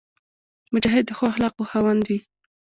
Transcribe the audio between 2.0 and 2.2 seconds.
وي.